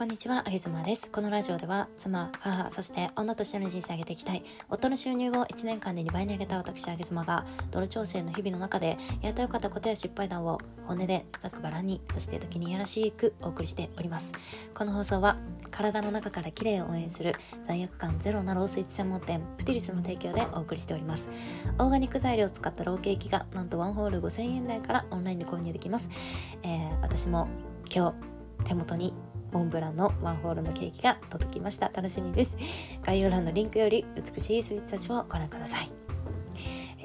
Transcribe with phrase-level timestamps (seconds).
[0.00, 1.10] こんにちは、あげずまです。
[1.10, 14.32] このラジオでは、妻、母、そして女としての人生を上げていきたい、夫の収入を1年間で2倍に上げた私、あげずまが、ドル調整の日々の中で、やってよかったことや失敗談を、本音で、ざくばらに、そして時にいやらしくお送りしております。
[14.74, 15.36] この放送は、
[15.70, 21.28] 体の中から綺麗を応援する、罪悪感ゼロなロースイーツ専門店、プティリスの提供でお送りしております。
[21.78, 26.08] オーガニック材料を使ったローケーキが、なんとワンホール5000円台からオンラインで購入できます。
[26.62, 27.48] えー、私も
[27.94, 29.12] 今日、手元に
[29.52, 31.88] モンブランのワンホールのケーキが届きました。
[31.88, 32.56] 楽しみです。
[33.02, 35.90] 概要欄のリンクより美しいスイーツたちをご覧ください。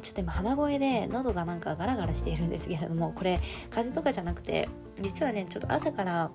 [0.02, 3.40] ちょっと今鼻声で喉がなんかガラガラしているんですけれどもこれ
[3.70, 4.70] 風邪とかじゃなくて
[5.02, 6.32] 実はねちょっと朝から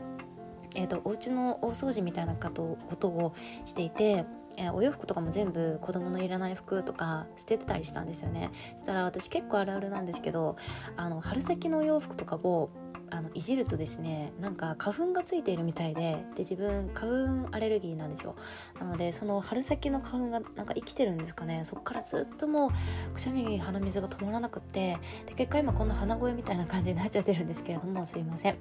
[0.73, 3.34] えーと、お家の大掃除みたいなことを
[3.65, 4.24] していて
[4.56, 8.51] えー、お洋服とかも全部子供のいらない服とか捨ててたりしたんですよね。
[8.74, 10.56] そしたら私結構あるあるなんですけど
[10.96, 12.70] あの春先のお洋服とかを
[13.10, 18.37] あのいじるとですねなんか花粉がついているみたいでで自分花粉アレルギーなんですよ。
[18.79, 21.62] なのでその春先の花粉がなんか生きてるんですかね。
[21.65, 28.57] そっからずっともうくしゃみ鼻水が止まらなくってで結果今こんな鼻声みたいな感じになっちゃってるんですけれどもすいません。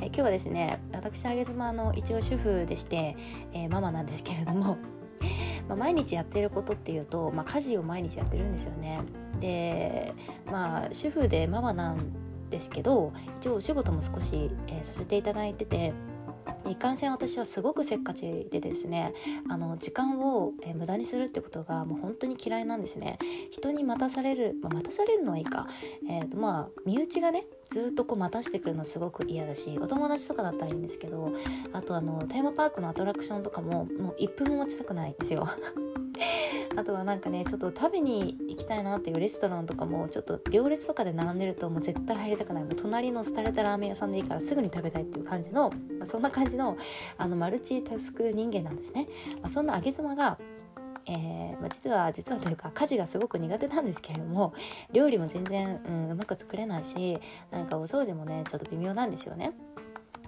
[0.00, 3.16] え今日はですね私あげ妻の一応主婦でして、
[3.52, 4.76] えー、ママなんですけれども
[5.68, 9.00] まあ、毎日やってることっていうと、まあ、家事を毎日やってるんですよね。
[9.40, 10.14] で
[10.46, 12.21] まあ主婦でママなん
[12.52, 15.92] ですけど一応お仕事も少し、えー、させていただいてて
[16.68, 19.14] いかんせん私はすごくせっかちでですね
[19.48, 23.18] あの時間を、え、無駄にするってことがもう本当に嫌いなんですね。
[23.50, 25.68] 人に待たされる、まあ、待たされるのはいいか、
[26.08, 31.32] えーとまあ身内がねずっとこう待たしてくるのすごく嫌だしお友達とかだったらいいんですけど
[31.72, 35.48] あとあのテーマパークのアトラクションとかももう1分も待ちたくないんですよ。
[36.76, 46.76] あとはなんかねちょっと食べに行きたいなっていうレストランとかもちょっと行列とかで並んでるともう絶対入りたくないもう隣の廃れたラーメン屋さんでいいからすぐに食べたいっていう感じの、まあ、そんな感じの
[47.18, 49.08] あのマルチタスク人間なんですね、
[49.40, 50.38] まあ、そんな上げ妻が
[51.04, 54.54] えーまあ、実は実はというか家事がすごく苦手なんですけれども
[54.92, 57.18] 料理も全然、うん、うまく作れないし
[57.50, 59.52] なんかお掃除もねちょっと微妙なんですよね。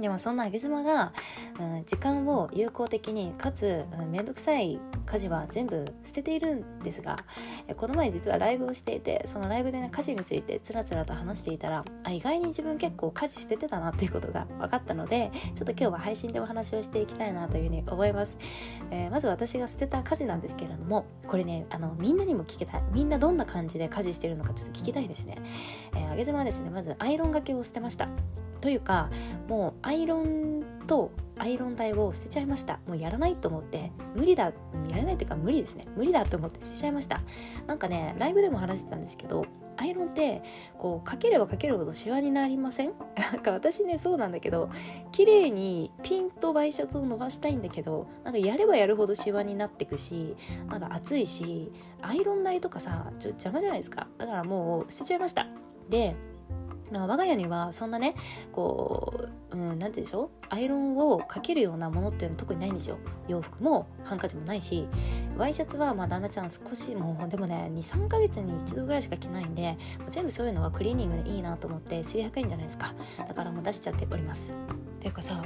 [0.01, 1.13] でもそんなあげ妻が、
[1.61, 7.25] うん、時間を有効的にかつ面倒、うん、くさい家事は全部捨てているんですが
[7.77, 18.37] この前実はライブをしていてそのライブでね家事についてつらつらと話していたらあ意外に自分結構家事捨ててたなっていうことが分かったのでちょっと今日は配信でお話をしていきたいなというふうに思います、
[18.91, 22.83] えー、まず私が捨てた家事なんですけれどもこれねあのみんなにも聞きたい。
[22.93, 25.39] みんなどんな感じで家事してるのかちょっと聞きたいですね、
[25.95, 28.09] えー、あげ妻はですねまずアイロンがけを捨てました。
[28.65, 29.11] というか
[29.47, 32.81] もうアイロンとアイロン台を捨てちゃいました。
[32.87, 33.93] もうやらないと思って。
[34.17, 34.53] 無理だや
[34.97, 35.85] らないっていうか無理ですね。
[35.97, 37.21] 無理だと思って捨てちゃいました。
[37.67, 39.45] なんかねライブでも話してたんですけど
[39.77, 40.43] アイロンって
[40.79, 42.93] こうかければかけるほどシワになりません？
[43.19, 44.71] なんか私ねそうなんだけど
[45.13, 50.37] 綺麗にピンとワイシャツを伸ばしたいんだけどなんかやればやるほどシワになってくし
[50.69, 51.71] なんか暑いし
[52.01, 54.07] アイロン台とかさちょっと邪魔じゃないですか。
[54.17, 55.47] だからもう捨てちゃいました。
[55.91, 56.17] で
[56.93, 58.15] まあ、我が家にはそんなね
[58.53, 60.29] こう、うん、なんてでしょう？
[60.51, 62.99] アイロンをかけるようなものっていうのは特にないんですよ。
[63.27, 64.87] 洋服もハンカチもないし。
[65.37, 69.77] ワイシャツはまあ旦那ちゃん少しもうでもね23ヶ月に1度ぐらいしか着ないんで
[70.11, 72.95] 全部そういうのはクリーニングでいいなと思って数百円じゃないですか。
[73.27, 74.53] だからもう出しちゃっております。
[75.01, 75.43] ていうかさ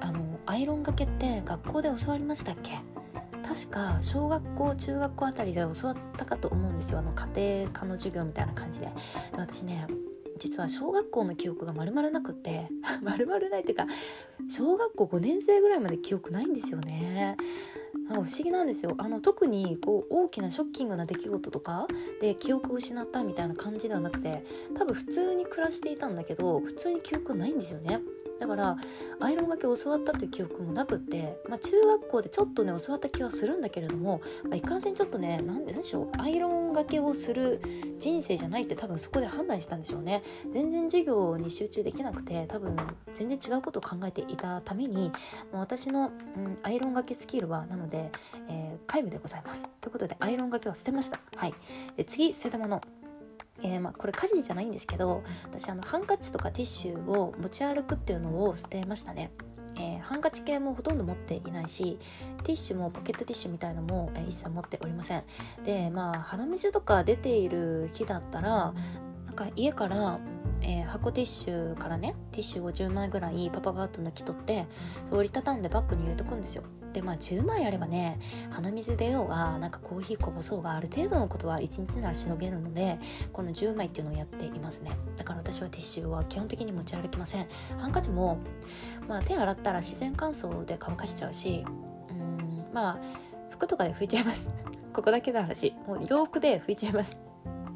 [0.00, 2.78] あのアイロンがけって学校で教わりましたっけ？
[3.46, 6.98] 確か小学校中学校あたりで教わったかと思うんですよ。
[6.98, 8.86] あの家庭科の授業みたいな感じで。
[8.86, 8.92] で
[9.36, 9.86] 私ね
[10.40, 12.68] 実は小学校の記憶がまるまるなくって
[13.02, 13.86] まるまるないっていうか
[14.48, 17.36] 小学校5年生ぐらいまで記憶ないんですよね。
[18.08, 18.94] なんか不思議なんですよ。
[18.98, 21.86] あの特にこう大きなショッキングな出来事とか
[22.20, 28.00] で記憶を失ったみたいな感じではなくて多分普通に暮らしていたんだけど普通に記憶ないんですよね。
[28.40, 28.76] だから
[29.20, 37.60] アイロンがけを教わったっていう記憶もなくって、まあ、中学校でちょっとね教わった気はするんだけれども、まあ、いかんせんちょっとね何ででしょうアイロンがけをする
[37.98, 40.22] 人生じゃないって多分そこで判断したんでしょうね。
[40.50, 42.76] 全然授業に集中できなくて多分
[43.14, 45.12] 全然違うことを考えていたために
[45.52, 48.10] 私の、うん、アイロンがけスキルはなので、
[48.48, 49.64] えー、皆無でございます。
[49.80, 51.20] ということでアイロンがけは捨てました。
[51.36, 51.54] はい。
[51.96, 52.80] で次捨てたもの。
[53.62, 59.30] えー、まあ、これ家事じゃないんですけど私あのハンカチとかティッシュを持ち歩くっていうのを捨てましたね。
[59.80, 61.98] えー、ハンカチ系もほとんど持っていないし
[62.44, 65.24] ティッシュもポケットティッシュみたいのも、えー、一切持っておりません。
[65.64, 68.74] でまあ鼻水とか出ている日だったら
[69.26, 70.20] なんか家から、
[70.60, 74.66] えー、箱ティッシュからねティッシュを10枚ぐらいパパパッと抜き取って
[75.10, 76.62] 折りたたんでバッグに入れとくんですよ。
[76.92, 78.18] でまあ10枚あればね
[78.50, 82.98] 鼻水出ようがなんかコーヒーこぼそうがある程度のことは1日ならしのげるので
[83.32, 84.92] この10枚っていうのをやっていますね。
[85.16, 87.46] だから私はティッシュは基本的に持ち歩きません。
[87.78, 88.38] ハンカチも、
[89.08, 91.64] まあ、手洗ったら自然乾燥で乾かしちゃうし
[92.10, 92.98] うんまあ
[93.50, 94.50] 服とかで拭いちゃいます。
[94.92, 95.74] ここだけの話。
[95.86, 97.18] もう洋服で拭いちゃいます。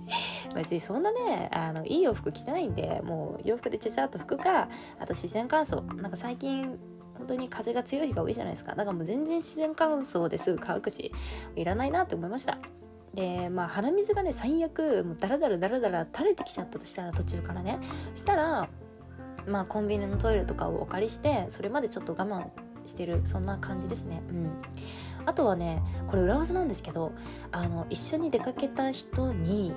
[0.54, 4.68] 別にそんなねあのいい洋服着てないんでもう洋服でちゃちゃっと拭くか
[4.98, 5.82] あと自然乾燥。
[6.00, 6.78] なんか最近
[7.16, 8.74] 本当に風が強い日が多いじゃないですか。
[8.74, 11.12] だからもう全然自然乾燥ですぐ乾くし
[11.56, 12.58] いらないなって思いました。
[13.14, 17.78] でまあ鼻水がね最悪もうダラダラダラダラ垂れてきちゃったとしたら途中からね。
[18.14, 18.68] したら
[19.46, 22.48] まあコンビニのトイレとかをお借りしてそれまでちょっと我慢
[22.86, 24.22] してるそんな感じですね。
[24.28, 24.50] うん。
[25.26, 27.12] あとはねこれ裏技なんですけど
[27.50, 29.72] あの一緒に出かけた人に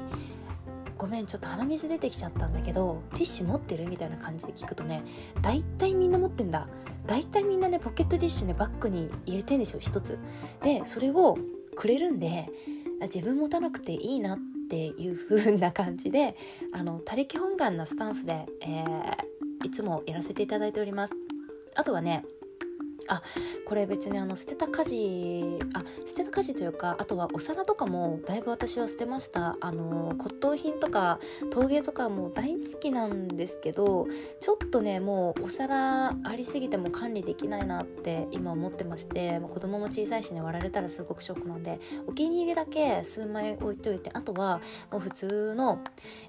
[0.98, 3.88] ごめんちょっと鼻水出てきちゃったんだけどティッシュ持ってる？
[3.88, 5.04] みたいな感じで聞くとね
[5.42, 6.68] 大体みんな持ってんだ。
[7.06, 10.18] 大体みんなねポケットティッシュねバッグに入れてんですよ一つ。
[10.64, 11.38] でそれを
[11.76, 12.50] くれるんで
[13.04, 14.40] 自分持たなくていいなっ
[14.70, 16.36] ていう風な感じで
[16.74, 21.14] あの他力本願なスタンスで、えー、いつもやらせていただいております。
[21.76, 22.26] あとはね
[23.08, 23.22] あ
[23.66, 29.58] これ別にあの捨てた家事あ捨てた家事というかあとはお皿とかもだいぶ私は捨てました。
[29.60, 31.20] あの骨董品とか
[31.52, 34.08] 陶芸とかも大好きなんですけど
[34.40, 44.62] ちょっとねもうお皿ありすぎても管理できないなって今思ってまして、ま、子供も小さいしね割られたらすごくショックなんでお気に入りだけ数枚置いといてあとは
[44.92, 45.80] もう普通の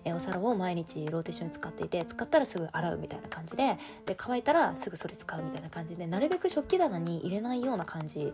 [0.04, 8.32] えお皿を毎日ローテーションに使っていて使ったらすぐ洗うみたいな感じでで乾いたらすぐそれ使うみたいな感じでなるべく食器棚に入れないような感じ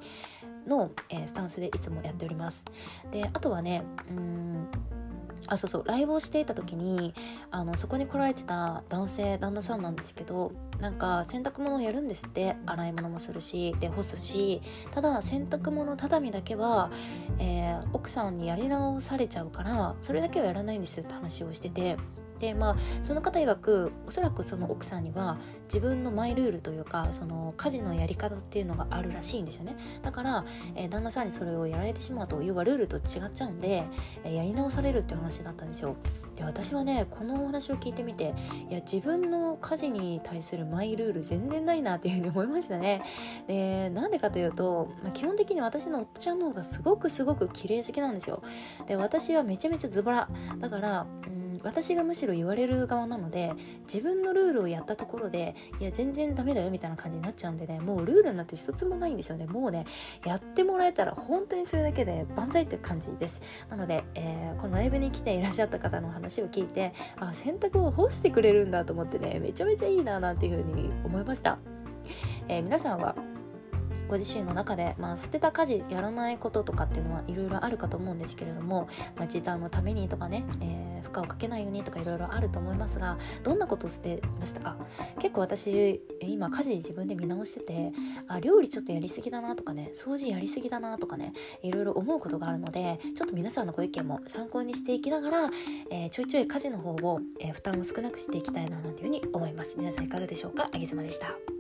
[0.67, 2.65] の、えー、スタンスでいつもやっております。
[3.11, 4.69] であとはねうん
[5.47, 7.15] あそうそうライブをしていた時に
[7.51, 16.91] あのそこに来られてた男性旦那さんなんですけどなんか洗濯物をやるんですって洗い物もするしで干すしただ洗濯物畳だけは、
[17.39, 21.97] えー、奥さんにやり直されちゃうからそれだけはやらないんですよって話をしてて。
[22.39, 29.77] でまあその方曰くおそらくその奥さんには自分のマイルールというかその家事のやり方っていうのがあるらしいんですよね。
[30.03, 30.45] だから、
[30.75, 33.85] えー、旦那さんにそれをやられてしまうと要はルールと違っちゃうんで、
[34.25, 35.97] えー、やり直されるって話だったんですよ。
[36.37, 38.35] で私はねこのお話を聞いてみて
[38.69, 43.03] いや自分の家事に対するマイルール全然ないなっていうふうに思いましたね。
[43.47, 48.43] でなんでかというと、まあ、基本的に私の夫ちゃんの方がすごくすごく綺麗好きなんですよ。
[48.87, 50.29] で私はめちゃめちゃズボラ。
[50.59, 53.53] だから、うん私がむしろ言われる側なので
[53.93, 59.47] 自分のルールをやったところでいや全然ダメだよみたいな感じになっちゃうんでねもうルールになって一つもないんですよね。
[59.47, 59.87] もうね
[60.25, 63.41] やってもらえたら本当にそれだけで万歳って感じです。
[63.71, 71.59] なので、えー、このライブに来ていらっしゃった方の話を聞いてあ洗濯を干してくれるんだと思ってねめちゃめちゃいいななんていうふうに思いました、
[72.49, 73.15] えー、皆さんは
[74.09, 84.77] ご自身の中で、まあ、捨てた家事やらないこととかっていうのはいろいろあるかと思うんですけれども、まあ、時短のためにとかね、えー、負荷をかけないようにとかいろいろあると思いますがどんなことを捨てましたか？
[85.21, 87.93] 結構私今家事自分で見直してて
[88.29, 95.51] あ料理ちょっとやりすぎだなとかね掃除やりすぎだなとかねいろいろ思うことがあるのでちょっと皆さんのご意見も参考にしていきながら、
[95.91, 99.77] えー、ちょいちょい家事の方を、えー、負担を少なくしていきたいななんていうふうに思います。
[99.79, 100.69] 皆さんいかがでしょうか？
[100.73, 101.54] あげずまでした。